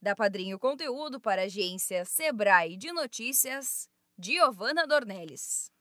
[0.00, 3.86] Da Padrinho Conteúdo para a agência Sebrae de Notícias,
[4.18, 5.73] Giovana Dornelles.